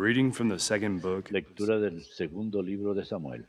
[0.00, 1.30] reading from the second book.
[1.30, 3.44] Lectura del segundo libro de Samuel.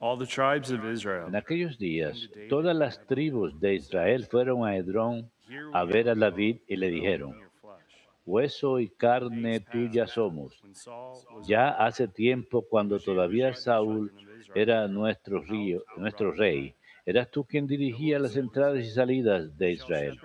[0.00, 1.28] All the tribes of Israel.
[1.28, 5.30] En aquellos días, todas las tribus de Israel fueron a Edrón
[5.72, 7.36] a ver a David y le dijeron,
[8.26, 10.60] hueso y carne tuya somos.
[11.46, 14.12] Ya hace tiempo, cuando todavía Saúl
[14.54, 16.74] era nuestro, río, nuestro rey,
[17.06, 20.18] eras tú quien dirigía las entradas y salidas de Israel.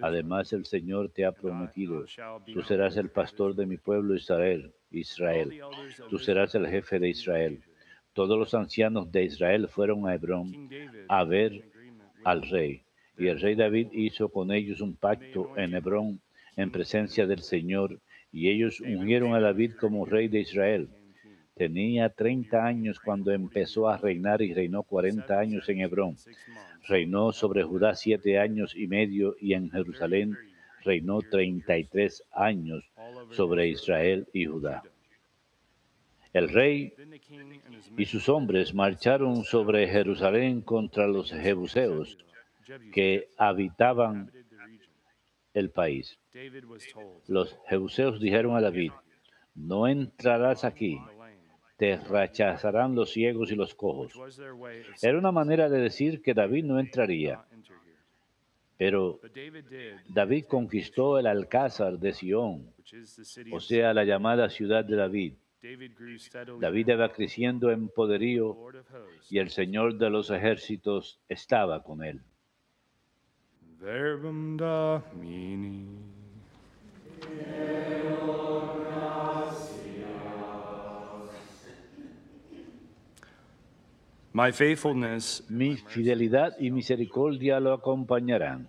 [0.00, 2.06] Además, el Señor te ha prometido,
[2.52, 5.60] tú serás el pastor de mi pueblo Israel, Israel.
[6.08, 7.62] Tú serás el jefe de Israel.
[8.14, 10.70] Todos los ancianos de Israel fueron a Hebrón
[11.08, 11.64] a ver
[12.24, 12.82] al rey.
[13.18, 16.20] Y el rey David hizo con ellos un pacto en Hebrón
[16.56, 18.00] en presencia del Señor,
[18.32, 20.88] y ellos ungieron a David como rey de Israel.
[21.60, 26.16] Tenía 30 años cuando empezó a reinar y reinó 40 años en Hebrón.
[26.88, 30.38] Reinó sobre Judá siete años y medio y en Jerusalén
[30.82, 32.90] reinó 33 años
[33.32, 34.82] sobre Israel y Judá.
[36.32, 36.94] El rey
[37.98, 42.16] y sus hombres marcharon sobre Jerusalén contra los jebuseos
[42.90, 44.32] que habitaban
[45.52, 46.18] el país.
[47.28, 48.92] Los jebuseos dijeron a David,
[49.54, 50.98] no entrarás aquí,
[51.80, 54.12] te rechazarán los ciegos y los cojos.
[55.00, 57.42] Era una manera de decir que David no entraría.
[58.76, 59.18] Pero
[60.06, 62.70] David conquistó el alcázar de Sión,
[63.50, 65.32] o sea, la llamada ciudad de David.
[66.60, 68.58] David iba creciendo en poderío
[69.30, 72.20] y el Señor de los ejércitos estaba con él.
[73.78, 74.58] Verbum.
[84.32, 88.68] Mi fidelidad y misericordia lo acompañarán.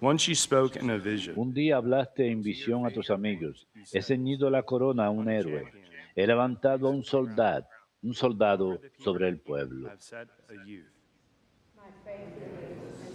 [0.00, 3.66] once you spoke in a vision, Un día hablaste en visión a tus amigos.
[3.92, 5.72] He ceñido la corona a un héroe.
[6.14, 7.66] He levantado a un soldado,
[8.02, 9.88] un soldado sobre el pueblo.
[9.88, 10.86] I've set a youth.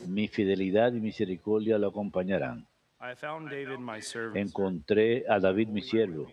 [0.10, 2.68] Mi fidelidad y misericordia lo acompañarán.
[3.00, 4.36] I found David my servant.
[4.36, 6.28] Encontré a David mi siervo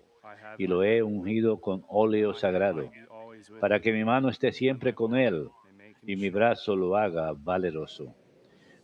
[0.58, 2.90] y lo he ungido con óleo sagrado,
[3.60, 5.48] para que mi mano esté siempre con él
[6.02, 8.14] y mi brazo lo haga valeroso.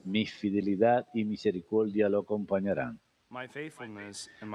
[0.05, 3.01] Mi fidelidad y misericordia lo acompañarán.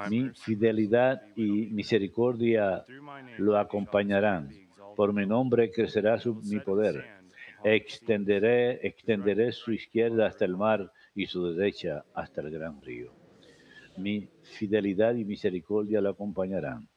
[0.10, 2.86] Mi fidelidad y misericordia
[3.38, 4.50] lo acompañarán.
[4.96, 7.06] Por mi nombre crecerá su, mi poder.
[7.64, 13.21] Extenderé, extenderé su izquierda hasta el mar y su derecha hasta el gran río.
[14.02, 16.91] Mi fidelidad y misericordia lo acompañarán.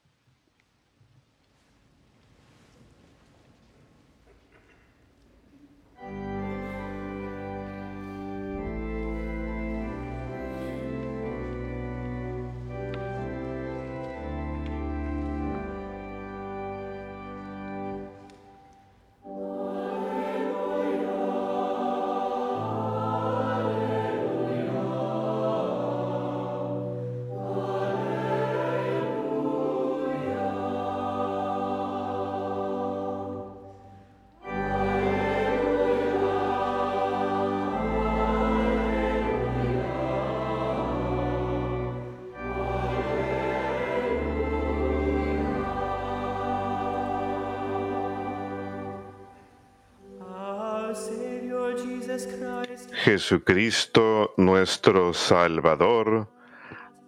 [53.04, 56.26] Jesucristo nuestro Salvador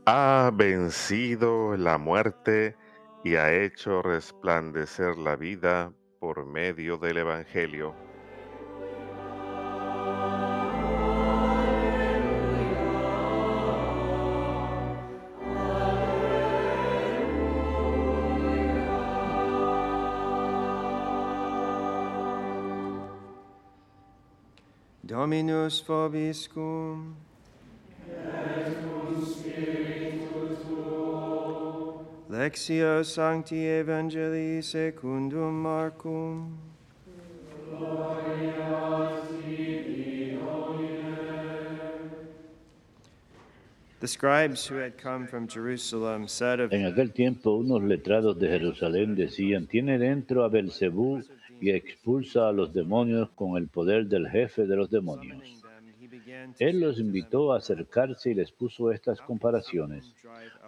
[0.05, 2.77] ha vencido la muerte
[3.25, 7.95] y ha hecho resplandecer la vida por medio del Evangelio.
[25.16, 27.14] Dominus vobiscum.
[32.29, 36.58] Lectio Sancti Evangelii secundum Marcum.
[44.00, 48.49] The scribes who had come from Jerusalem said of En aquel tiempo unos letrados de
[48.49, 51.23] Jerusalén decían, tiene dentro a Belcebú
[51.61, 55.62] y expulsa a los demonios con el poder del jefe de los demonios.
[56.58, 60.14] Él los invitó a acercarse y les puso estas comparaciones.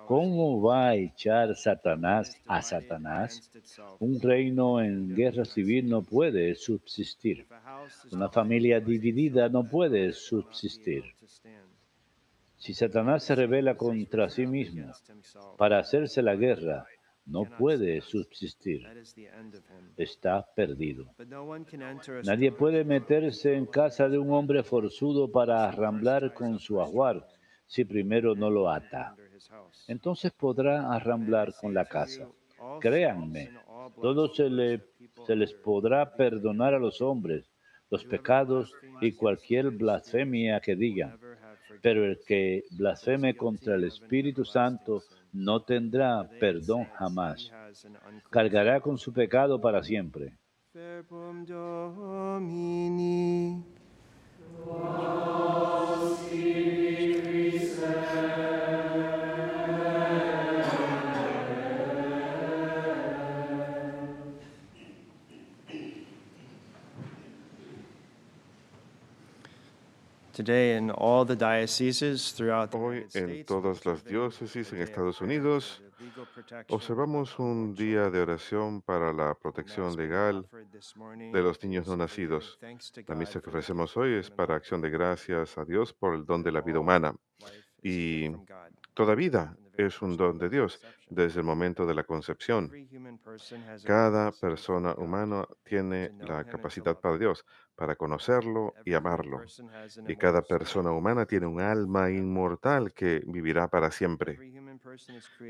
[0.06, 3.50] ¿Cómo va a echar Satanás a Satanás?
[3.98, 7.46] Un reino en guerra civil no puede subsistir.
[8.10, 11.04] Una familia dividida no puede subsistir.
[12.56, 14.92] Si Satanás se revela contra sí mismo
[15.56, 16.86] para hacerse la guerra,
[17.28, 18.86] no puede subsistir.
[19.96, 21.14] Está perdido.
[22.24, 27.26] Nadie puede meterse en casa de un hombre forzudo para arramblar con su ajuar
[27.66, 29.14] si primero no lo ata.
[29.86, 32.26] Entonces podrá arramblar con la casa.
[32.80, 33.50] Créanme,
[34.00, 34.80] todo se,
[35.26, 37.50] se les podrá perdonar a los hombres,
[37.90, 41.18] los pecados y cualquier blasfemia que digan.
[41.82, 47.52] Pero el que blasfeme contra el Espíritu Santo no tendrá perdón jamás.
[48.30, 50.32] Cargará con su pecado para siempre.
[72.72, 75.82] Hoy en todas las diócesis en Estados Unidos
[76.68, 80.48] observamos un día de oración para la protección legal
[81.32, 82.58] de los niños no nacidos.
[83.06, 86.42] La misa que ofrecemos hoy es para acción de gracias a Dios por el don
[86.42, 87.14] de la vida humana.
[87.82, 88.30] Y
[88.94, 92.70] toda vida es un don de Dios desde el momento de la concepción.
[93.84, 97.46] Cada persona humana tiene la capacidad para Dios,
[97.76, 99.40] para conocerlo y amarlo.
[100.08, 104.36] Y cada persona humana tiene un alma inmortal que vivirá para siempre.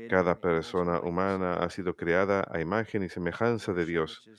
[0.09, 4.29] Cada persona humana ha sido creada a imagen y semejanza de Dios.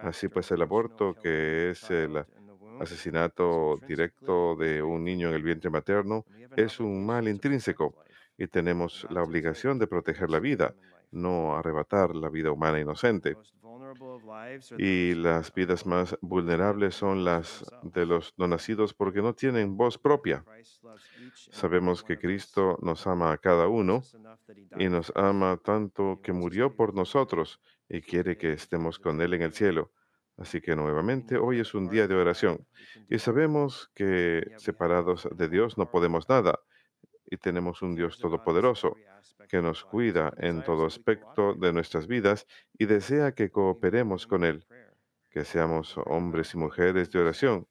[0.00, 2.24] Así pues, el aborto, que es el
[2.80, 6.24] asesinato directo de un niño en el vientre materno,
[6.56, 7.96] es un mal intrínseco
[8.40, 10.74] y tenemos la obligación de proteger la vida,
[11.10, 13.36] no arrebatar la vida humana inocente.
[14.78, 19.98] Y las vidas más vulnerables son las de los no nacidos porque no tienen voz
[19.98, 20.42] propia.
[21.34, 24.02] Sabemos que Cristo nos ama a cada uno
[24.78, 27.60] y nos ama tanto que murió por nosotros
[27.90, 29.92] y quiere que estemos con Él en el cielo.
[30.38, 32.66] Así que nuevamente hoy es un día de oración
[33.10, 36.58] y sabemos que separados de Dios no podemos nada
[37.30, 38.96] y tenemos un Dios todopoderoso
[39.48, 42.46] que nos cuida en todo aspecto de nuestras vidas
[42.76, 44.66] y desea que cooperemos con Él,
[45.30, 47.68] que seamos hombres y mujeres de oración,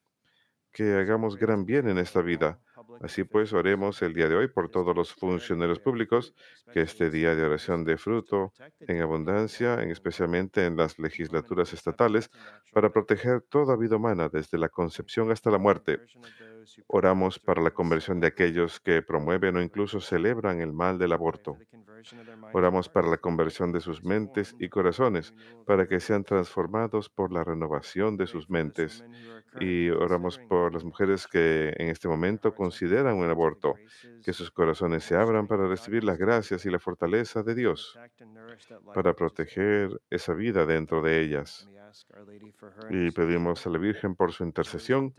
[0.72, 2.60] que hagamos gran bien en esta vida.
[3.02, 6.34] Así pues, oremos el día de hoy por todos los funcionarios públicos,
[6.74, 12.30] que este día de oración dé fruto en abundancia, en especialmente en las legislaturas estatales,
[12.74, 16.00] para proteger toda vida humana desde la concepción hasta la muerte.
[16.88, 21.58] Oramos para la conversión de aquellos que promueven o incluso celebran el mal del aborto.
[22.54, 25.34] Oramos para la conversión de sus mentes y corazones,
[25.66, 29.04] para que sean transformados por la renovación de sus mentes.
[29.60, 32.79] Y oramos por las mujeres que en este momento consideran
[33.18, 33.82] un aborto,
[34.22, 38.02] que sus corazones se abran para recibir las gracias y la fortaleza de Dios,
[38.92, 41.70] para proteger esa vida dentro de ellas.
[42.90, 45.14] Y pedimos a la Virgen por su intercesión,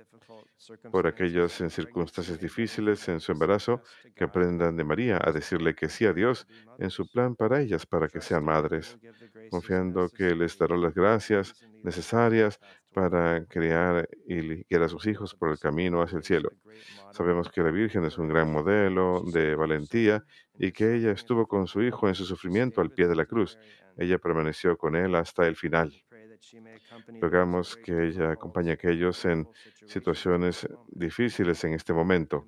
[0.90, 3.82] por aquellos en circunstancias difíciles en su embarazo,
[4.14, 6.46] que aprendan de María a decirle que sí a Dios
[6.78, 8.98] en su plan para ellas, para que sean madres,
[9.50, 12.60] confiando que les dará las gracias necesarias
[12.92, 16.50] para criar y guiar a sus hijos por el camino hacia el cielo.
[17.12, 20.24] Sabemos que la Virgen es un gran modelo de valentía
[20.58, 23.58] y que ella estuvo con su hijo en su sufrimiento al pie de la cruz.
[23.96, 25.92] Ella permaneció con él hasta el final.
[27.20, 29.48] Rogamos que ella acompañe a aquellos en
[29.86, 32.46] situaciones difíciles en este momento.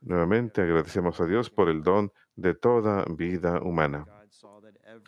[0.00, 4.06] Nuevamente agradecemos a Dios por el don de toda vida humana.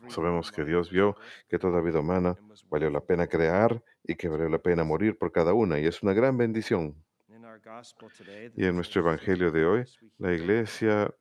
[0.09, 1.17] Sabemos que Dios vio
[1.49, 2.37] que toda vida humana
[2.69, 6.03] valió la pena crear y que valió la pena morir por cada una, y es
[6.03, 6.95] una gran bendición.
[8.57, 9.85] Y en nuestro Evangelio de hoy,
[10.19, 11.13] la Iglesia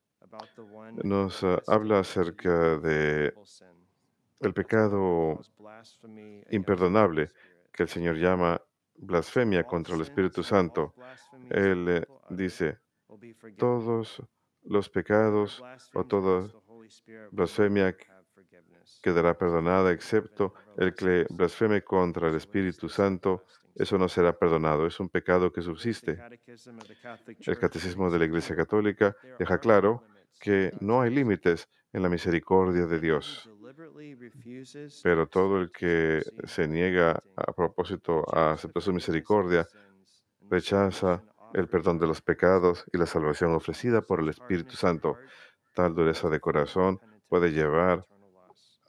[1.04, 3.34] nos ah, habla acerca de
[4.40, 5.42] el pecado
[6.52, 7.32] imperdonable
[7.72, 8.62] que el Señor llama
[8.96, 10.94] blasfemia contra el Espíritu Santo.
[11.50, 12.80] Él eh, dice,
[13.58, 14.22] todos
[14.64, 16.50] los pecados o toda
[17.32, 17.96] blasfemia
[19.02, 24.86] quedará perdonada, excepto el que blasfeme contra el Espíritu Santo, eso no será perdonado.
[24.86, 26.20] Es un pecado que subsiste.
[27.46, 30.04] El Catecismo de la Iglesia Católica deja claro
[30.40, 33.50] que no hay límites en la misericordia de Dios.
[35.04, 39.68] Pero todo el que se niega a propósito a aceptar su misericordia
[40.50, 45.18] rechaza el perdón de los pecados y la salvación ofrecida por el Espíritu Santo.
[45.74, 48.06] Tal dureza de corazón puede llevar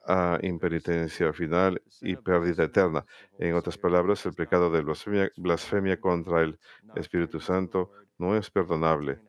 [0.07, 3.05] a impenitencia final y pérdida eterna.
[3.39, 6.59] En otras palabras, el pecado de blasfemia, blasfemia contra el
[6.97, 9.21] Espíritu Santo no es perdonable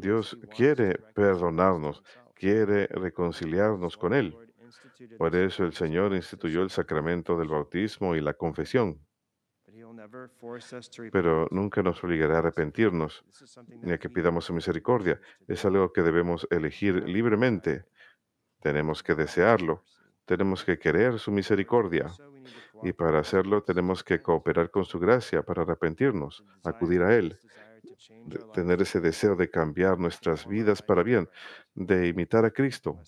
[0.00, 2.02] Dios quiere perdonarnos,
[2.34, 4.36] quiere reconciliarnos con Él.
[5.18, 9.00] Por eso el Señor instituyó el sacramento del bautismo y la confesión.
[11.12, 13.24] Pero nunca nos obligará a arrepentirnos,
[13.82, 15.20] ni a que pidamos su misericordia.
[15.48, 17.84] Es algo que debemos elegir libremente.
[18.60, 19.84] Tenemos que desearlo,
[20.24, 22.06] tenemos que querer su misericordia.
[22.82, 27.38] Y para hacerlo tenemos que cooperar con su gracia para arrepentirnos, acudir a Él,
[28.52, 31.28] tener ese deseo de cambiar nuestras vidas para bien,
[31.74, 32.98] de imitar a Cristo.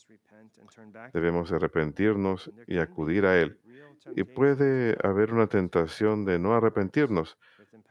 [1.13, 3.59] Debemos arrepentirnos y acudir a Él.
[4.15, 7.39] Y puede haber una tentación de no arrepentirnos,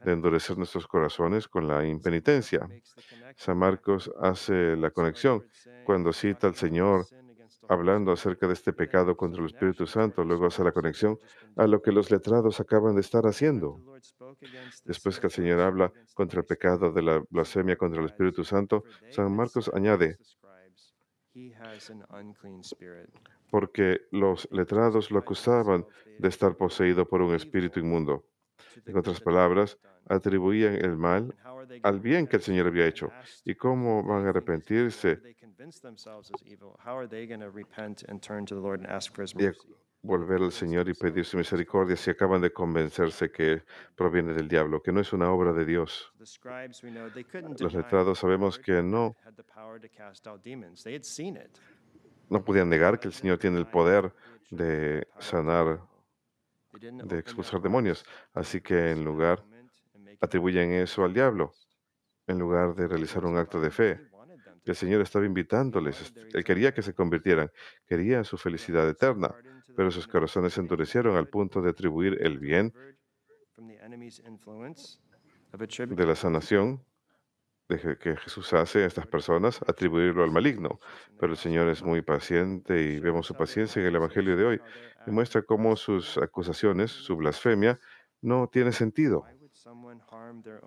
[0.04, 2.68] de endurecer nuestros corazones con la impenitencia.
[3.36, 5.44] San Marcos hace la conexión
[5.84, 7.06] cuando cita al Señor
[7.68, 11.18] hablando acerca de este pecado contra el Espíritu Santo, luego hace la conexión
[11.56, 13.80] a lo que los letrados acaban de estar haciendo.
[14.84, 18.84] Después que el Señor habla contra el pecado de la blasfemia contra el Espíritu Santo,
[19.10, 20.18] San Marcos añade,
[23.50, 25.86] porque los letrados lo acusaban
[26.18, 28.24] de estar poseído por un espíritu inmundo.
[28.84, 31.34] En otras palabras, atribuían el mal
[31.82, 33.10] al bien que el Señor había hecho.
[33.44, 35.20] ¿Y cómo van a arrepentirse
[36.44, 36.56] y
[40.02, 43.64] volver al Señor y pedir su misericordia si acaban de convencerse que
[43.96, 46.12] proviene del diablo, que no es una obra de Dios?
[47.58, 49.16] Los letrados sabemos que no,
[52.28, 54.12] no podían negar que el Señor tiene el poder
[54.50, 55.80] de sanar,
[56.80, 58.04] de expulsar demonios.
[58.32, 59.44] Así que en lugar,
[60.20, 61.52] atribuyen eso al diablo,
[62.26, 64.00] en lugar de realizar un acto de fe.
[64.64, 67.50] El Señor estaba invitándoles, Él quería que se convirtieran,
[67.86, 69.32] quería su felicidad eterna,
[69.76, 72.72] pero sus corazones se endurecieron al punto de atribuir el bien
[75.88, 76.84] de la sanación
[77.68, 80.78] de que Jesús hace a estas personas, atribuirlo al maligno.
[81.18, 84.60] Pero el Señor es muy paciente y vemos su paciencia en el Evangelio de hoy.
[85.06, 87.78] Y muestra cómo sus acusaciones, su blasfemia,
[88.22, 89.24] no tiene sentido.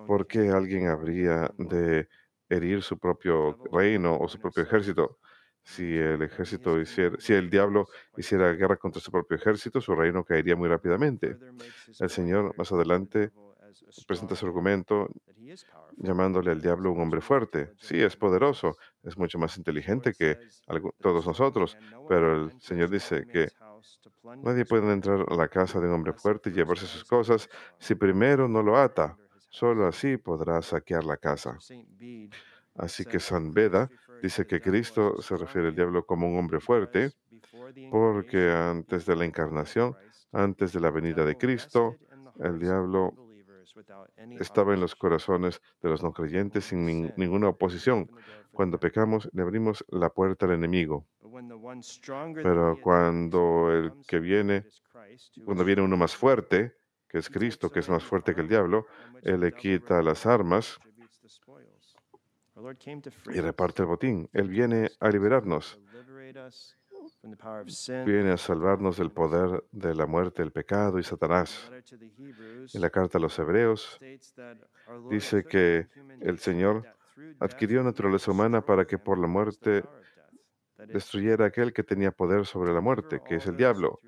[0.08, 2.10] ¿Por qué alguien habría de
[2.50, 5.20] herir su propio reino o su propio ejército?
[5.64, 7.88] Si el ejército hiciera, si el diablo
[8.18, 11.38] hiciera guerra contra su propio ejército, su reino caería muy rápidamente.
[12.00, 13.32] El Señor más adelante
[14.08, 15.08] presenta su argumento
[15.98, 17.74] llamándole al diablo un hombre fuerte.
[17.78, 20.38] Sí, es poderoso, es mucho más inteligente que
[21.00, 23.50] todos nosotros, pero el Señor dice que
[24.44, 27.50] nadie puede entrar a la casa de un hombre fuerte y llevarse sus cosas.
[27.80, 29.18] Si primero no lo ata.
[29.52, 31.58] Solo así podrá saquear la casa.
[32.76, 33.90] Así que San Beda
[34.22, 37.14] dice que Cristo se refiere al diablo como un hombre fuerte
[37.92, 39.96] porque antes de la encarnación,
[40.32, 41.96] antes de la venida de Cristo,
[42.40, 43.14] el diablo
[44.40, 46.86] estaba en los corazones de los no creyentes sin
[47.16, 48.10] ninguna oposición.
[48.52, 51.06] Cuando pecamos, le abrimos la puerta al enemigo.
[52.36, 54.66] Pero cuando el que viene,
[55.46, 56.76] cuando viene uno más fuerte,
[57.08, 58.86] que es Cristo, que es más fuerte que el diablo,
[59.22, 60.80] Él le quita las armas
[63.34, 64.30] y reparte el botín.
[64.34, 65.80] Él viene a liberarnos
[68.06, 71.72] viene a salvarnos del poder de la muerte, el pecado y Satanás.
[72.74, 74.00] En la carta a los Hebreos
[75.10, 75.88] dice que
[76.22, 76.86] el Señor
[77.40, 79.84] adquirió naturaleza humana para que por la muerte
[80.88, 84.00] destruyera aquel que tenía poder sobre la muerte, que es el diablo,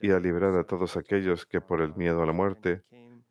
[0.00, 2.82] y a liberar a todos aquellos que por el miedo a la muerte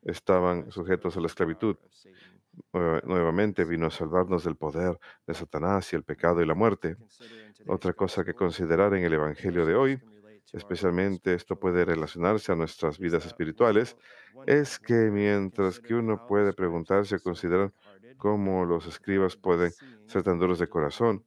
[0.01, 1.77] estaban sujetos a la esclavitud.
[2.73, 6.97] Nuevamente vino a salvarnos del poder de Satanás y el pecado y la muerte.
[7.67, 10.01] Otra cosa que considerar en el Evangelio de hoy,
[10.51, 13.95] especialmente esto puede relacionarse a nuestras vidas espirituales,
[14.45, 17.73] es que mientras que uno puede preguntarse o considerar
[18.17, 19.71] cómo los escribas pueden
[20.07, 21.25] ser tan duros de corazón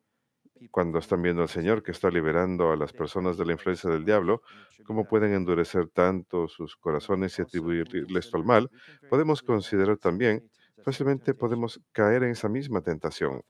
[0.70, 4.04] cuando están viendo al Señor que está liberando a las personas de la influencia del
[4.04, 4.42] diablo,
[4.84, 8.70] cómo pueden endurecer tanto sus corazones y atribuirle esto al mal,
[9.08, 10.48] podemos considerar también
[10.84, 13.42] fácilmente podemos caer en esa misma tentación.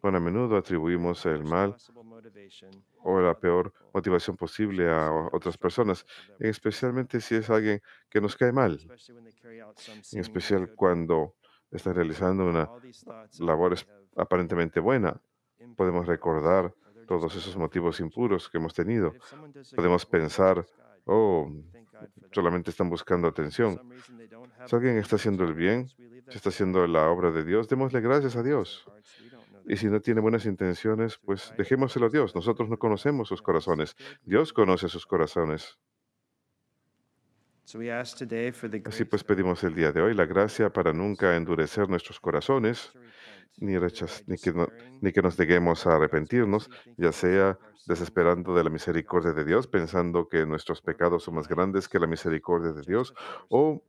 [0.00, 1.76] Bueno, a menudo atribuimos el mal
[3.04, 6.06] o la peor motivación posible a otras personas,
[6.38, 8.80] especialmente si es alguien que nos cae mal,
[10.12, 11.34] en especial cuando
[11.70, 12.68] está realizando una
[13.38, 13.76] labor
[14.16, 15.20] aparentemente buena.
[15.76, 16.74] Podemos recordar
[17.06, 19.14] todos esos motivos impuros que hemos tenido.
[19.74, 20.66] Podemos pensar,
[21.04, 21.50] oh,
[22.30, 23.80] solamente están buscando atención.
[24.66, 28.36] Si alguien está haciendo el bien, si está haciendo la obra de Dios, démosle gracias
[28.36, 28.86] a Dios.
[29.66, 32.34] Y si no tiene buenas intenciones, pues dejémoselo a Dios.
[32.34, 33.96] Nosotros no conocemos sus corazones.
[34.24, 35.78] Dios conoce sus corazones.
[38.84, 42.92] Así pues pedimos el día de hoy la gracia para nunca endurecer nuestros corazones,
[43.58, 44.66] ni, ni, que
[45.00, 50.28] ni que nos neguemos a arrepentirnos, ya sea desesperando de la misericordia de Dios, pensando
[50.28, 53.14] que nuestros pecados son más grandes que la misericordia de Dios,
[53.48, 53.82] o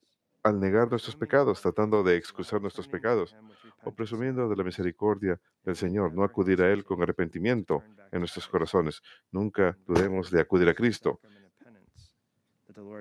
[0.43, 3.36] al negar nuestros pecados, tratando de excusar nuestros pecados,
[3.84, 8.48] o presumiendo de la misericordia del Señor, no acudir a Él con arrepentimiento en nuestros
[8.48, 9.01] corazones.
[9.32, 11.22] Nunca dudemos de acudir a Cristo.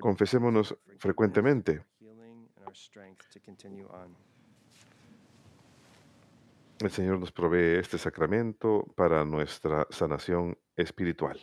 [0.00, 1.84] Confesémonos frecuentemente.
[6.82, 11.38] El Señor nos provee este sacramento para nuestra sanación espiritual.